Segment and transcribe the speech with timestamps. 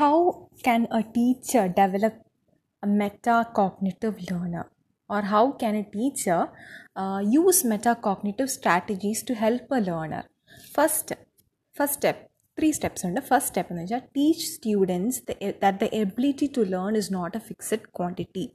[0.00, 0.16] how
[0.66, 2.14] can a teacher develop
[2.82, 4.66] a metacognitive learner
[5.08, 6.40] or how can a teacher
[6.96, 10.24] uh, use metacognitive strategies to help a learner
[10.76, 11.12] first
[11.78, 12.18] first step
[12.58, 15.18] three steps ഉണ്ട് first step എന്ന് വെച്ചാൽ teach students
[15.62, 18.46] that the ability to learn is not A fixed quantity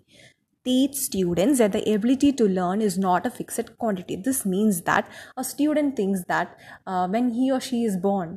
[0.65, 4.15] teach students that the ability to learn is not a fixed quantity.
[4.27, 5.05] This means that
[5.41, 6.57] a student thinks that
[6.91, 8.31] uh, when he or she is born,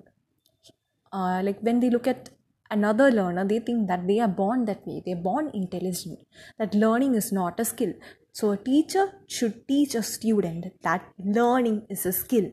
[1.13, 2.31] uh, like when they look at
[2.78, 6.20] another learner, they think that they are born that way, they're born intelligent,
[6.60, 7.94] that learning is not a skill.
[8.40, 11.04] So, a teacher should teach a student that
[11.38, 12.48] learning is a skill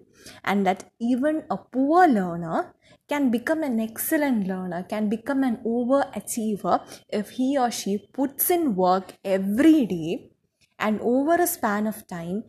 [0.45, 2.75] and that even a poor learner
[3.09, 6.77] can become an excellent learner, can become an overachiever
[7.09, 10.31] if he or she puts in work every day
[10.79, 12.45] and over a span of time,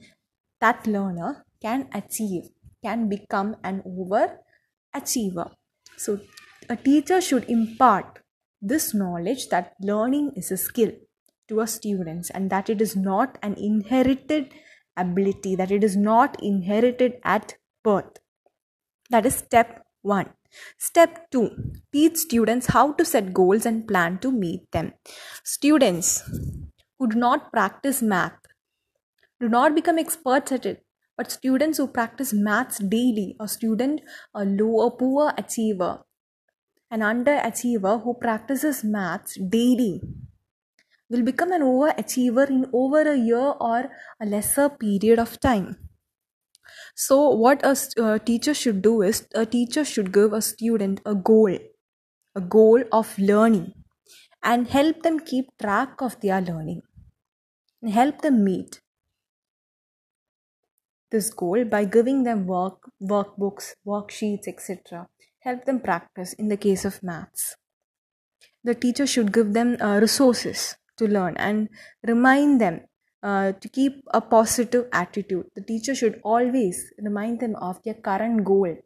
[0.62, 2.46] that learner can achieve,
[2.84, 5.52] can become an overachiever.
[5.98, 6.20] So,
[6.70, 8.20] a teacher should impart
[8.62, 10.92] this knowledge that learning is a skill
[11.48, 14.54] to a students and that it is not an inherited
[14.98, 18.20] ability that it is not inherited at birth.
[19.10, 20.30] That is step 1
[20.78, 21.50] step 2
[21.92, 24.94] teach students how to set goals and plan to meet them.
[25.44, 26.24] Students
[27.00, 28.40] who do not practice math
[29.40, 30.86] do not become experts at it
[31.18, 34.02] but students who practice maths daily a student
[34.34, 36.00] a low a poor achiever
[36.96, 40.02] an underachiever who practices maths daily
[41.10, 43.80] will become an overachiever in over a year or
[44.22, 45.76] a lesser period of time.
[46.96, 51.16] So, what a uh, teacher should do is a teacher should give a student a
[51.16, 51.58] goal,
[52.36, 53.74] a goal of learning,
[54.44, 56.82] and help them keep track of their learning
[57.82, 58.82] and help them meet
[61.10, 65.08] this goal by giving them work, workbooks, worksheets, etc.
[65.44, 67.56] Help them practice in the case of maths.
[68.64, 71.68] The teacher should give them uh, resources to learn and
[72.08, 72.82] remind them
[73.22, 75.48] uh, to keep a positive attitude.
[75.56, 78.78] The teacher should always remind them of their current goal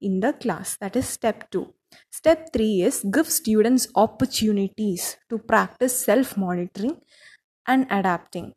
[0.00, 0.76] in the class.
[0.78, 1.74] That is step two.
[2.10, 7.00] Step three is give students opportunities to practice self monitoring
[7.66, 8.54] and adapting.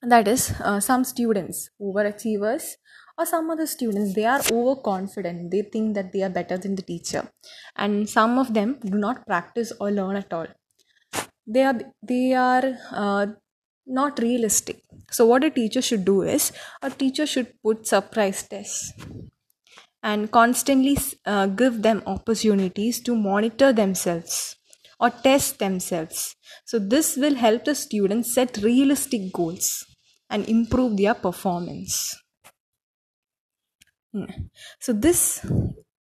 [0.00, 2.76] That is, uh, some students, overachievers,
[3.18, 5.50] or some other students, they are overconfident.
[5.50, 7.28] They think that they are better than the teacher.
[7.76, 10.46] And some of them do not practice or learn at all
[11.46, 13.26] they are they are uh,
[13.86, 14.80] not realistic
[15.10, 16.52] so what a teacher should do is
[16.82, 18.92] a teacher should put surprise tests
[20.02, 20.96] and constantly
[21.26, 24.56] uh, give them opportunities to monitor themselves
[25.00, 29.84] or test themselves so this will help the students set realistic goals
[30.30, 32.21] and improve their performance.
[34.80, 35.44] So this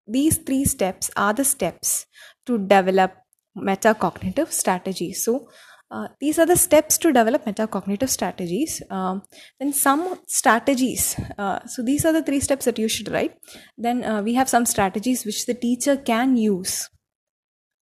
[0.07, 2.05] these three steps are the steps
[2.45, 3.13] to develop
[3.57, 5.23] metacognitive strategies.
[5.23, 5.49] So,
[5.89, 8.81] uh, these are the steps to develop metacognitive strategies.
[8.89, 9.23] Um,
[9.59, 11.19] then, some strategies.
[11.37, 13.35] Uh, so, these are the three steps that you should write.
[13.77, 16.89] Then, uh, we have some strategies which the teacher can use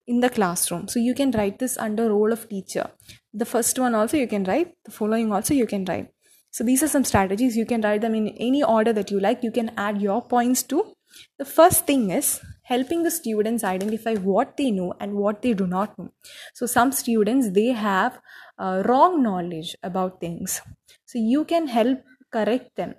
[0.06, 0.88] in the classroom.
[0.88, 2.90] So, you can write this under role of teacher.
[3.32, 6.08] The first one also you can write, the following also you can write.
[6.52, 7.56] So, these are some strategies.
[7.56, 9.42] You can write them in any order that you like.
[9.42, 10.94] You can add your points to.
[11.38, 12.40] The first thing is
[12.72, 16.10] helping the students identify what they know and what they do not know
[16.58, 18.18] so some students they have
[18.58, 20.60] uh, wrong knowledge about things
[21.04, 21.98] so you can help
[22.36, 22.94] correct them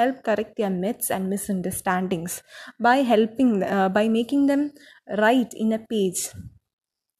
[0.00, 2.42] help correct their myths and misunderstandings
[2.80, 4.72] by helping uh, by making them
[5.18, 6.22] write in a page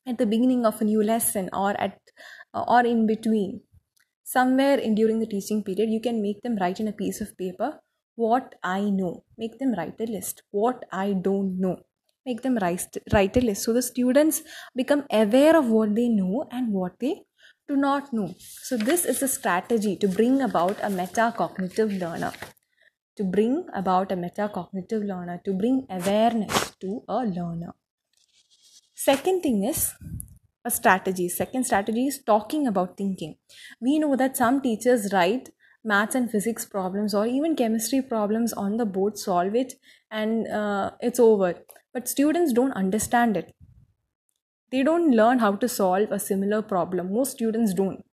[0.06, 1.98] at the beginning of a new lesson or at
[2.54, 3.60] or in between
[4.22, 7.36] somewhere in during the teaching period you can make them write in a piece of
[7.36, 7.80] paper
[8.14, 9.24] what I know.
[9.38, 10.42] Make them write a list.
[10.50, 11.78] What I don't know.
[12.26, 13.64] Make them write, write a list.
[13.64, 14.42] So the students
[14.76, 17.22] become aware of what they know and what they
[17.68, 18.34] do not know.
[18.38, 22.32] So this is a strategy to bring about a metacognitive learner.
[23.16, 27.74] To bring about a metacognitive learner, to bring awareness to a learner.
[28.94, 29.94] Second thing is
[30.64, 31.28] a strategy.
[31.28, 33.36] Second strategy is talking about thinking.
[33.80, 35.50] We know that some teachers write
[35.84, 39.74] maths and physics problems or even chemistry problems on the board solve it
[40.10, 41.54] and uh, it's over.
[41.92, 43.54] But students don't understand it.
[44.70, 47.12] They don't learn how to solve a similar problem.
[47.12, 48.04] Most students don't.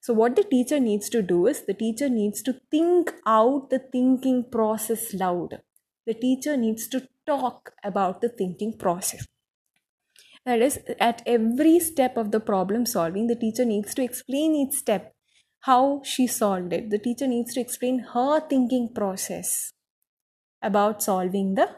[0.00, 3.78] So what the teacher needs to do is the teacher needs to think out the
[3.78, 5.62] thinking process loud.
[6.06, 9.26] The teacher needs to talk about the thinking process
[10.46, 14.74] that is at every step of the problem solving the teacher needs to explain each
[14.74, 15.14] step
[15.60, 16.90] how she solved it.
[16.90, 19.72] The teacher needs to explain her thinking process
[20.62, 21.68] about solving the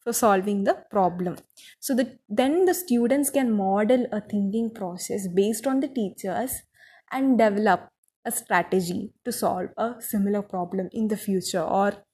[0.00, 1.36] for solving the problem
[1.80, 6.62] so that then the students can model a thinking process based on the teachers
[7.10, 7.88] and develop
[8.24, 12.04] a strategy to solve a similar problem in the future or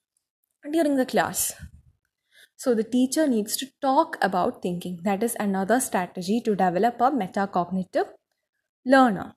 [0.72, 1.52] during the class
[2.64, 7.12] so the teacher needs to talk about thinking that is another strategy to develop a
[7.22, 8.10] metacognitive
[8.96, 9.28] learner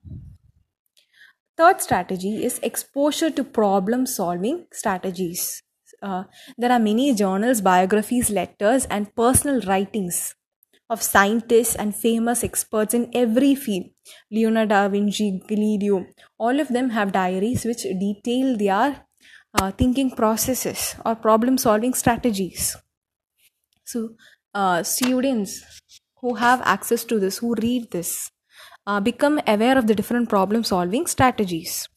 [1.61, 5.47] third strategy is exposure to problem solving strategies
[6.01, 6.23] uh,
[6.57, 10.35] there are many journals, biographies, letters, and personal writings
[10.89, 13.87] of scientists and famous experts in every field.
[14.31, 16.05] Leonardo da Vinci, Galileo,
[16.37, 19.05] all of them have diaries which detail their
[19.59, 22.77] uh, thinking processes or problem solving strategies.
[23.87, 24.15] So,
[24.53, 25.81] uh, students
[26.21, 28.31] who have access to this, who read this,
[28.85, 31.87] uh, become aware of the different problem solving strategies.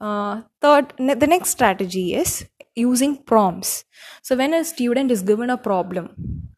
[0.00, 3.84] Uh, third, ne- the next strategy is using prompts.
[4.22, 6.48] So, when a student is given a problem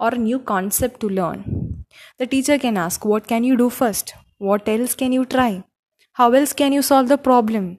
[0.00, 1.84] or a new concept to learn,
[2.18, 4.14] the teacher can ask, What can you do first?
[4.38, 5.64] What else can you try?
[6.14, 7.78] How else can you solve the problem?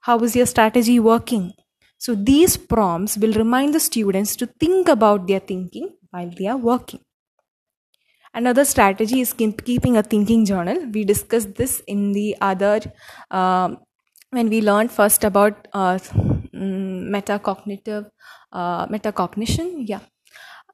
[0.00, 1.52] How is your strategy working?
[1.98, 6.56] So, these prompts will remind the students to think about their thinking while they are
[6.56, 7.00] working.
[8.34, 10.76] Another strategy is keeping a thinking journal.
[10.92, 12.80] We discussed this in the other
[13.30, 13.76] uh,
[14.30, 18.10] when we learned first about uh, mm, metacognitive
[18.52, 20.00] uh, metacognition yeah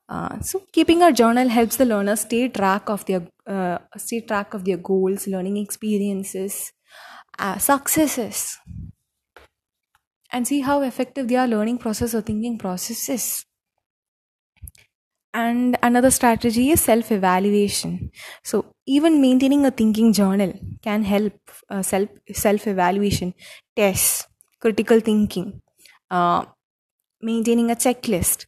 [0.09, 4.55] uh, so keeping a journal helps the learner stay track of their uh, stay track
[4.55, 6.73] of their goals learning experiences
[7.39, 8.59] uh, successes
[10.33, 13.45] and see how effective their learning process or thinking process is.
[15.35, 18.11] And another strategy is self evaluation
[18.45, 20.53] so even maintaining a thinking journal
[20.83, 21.33] can help
[21.71, 23.33] uh, self self evaluation
[23.75, 24.27] tests
[24.61, 25.63] critical thinking
[26.11, 26.45] uh,
[27.23, 28.47] maintaining a checklist.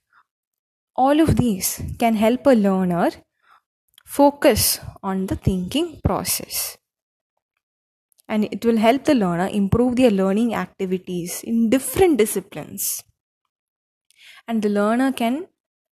[0.96, 3.10] All of these can help a learner
[4.06, 6.78] focus on the thinking process
[8.28, 13.02] and it will help the learner improve their learning activities in different disciplines
[14.46, 15.46] and the learner can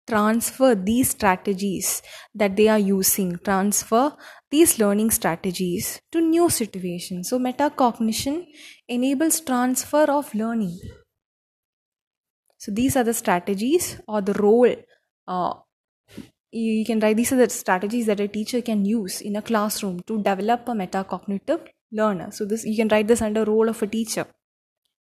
[0.06, 2.02] transfer these strategies
[2.34, 4.12] that they are using, transfer
[4.50, 7.28] these learning strategies to new situations.
[7.28, 8.46] So, metacognition
[8.88, 10.78] enables transfer of learning.
[12.58, 14.74] So, these are the strategies or the role.
[15.26, 15.54] Uh,
[16.50, 20.00] you can write these are the strategies that a teacher can use in a classroom
[20.00, 22.30] to develop a metacognitive learner.
[22.32, 24.26] So, this you can write this under role of a teacher.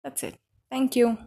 [0.04, 0.36] That's it.
[0.72, 1.18] Thank you.